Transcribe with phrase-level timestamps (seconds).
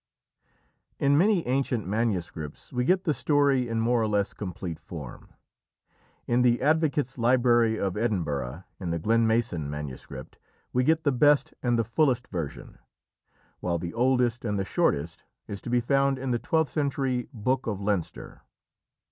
[0.97, 5.31] In many ancient manuscripts we get the story in more or less complete form.
[6.25, 10.07] In the Advocates' Library of Edinburgh, in the Glenmasan MS.
[10.73, 12.79] we get the best and the fullest version,
[13.59, 17.67] while the oldest and the shortest is to be found in the twelfth century Book
[17.67, 18.41] of Leinster.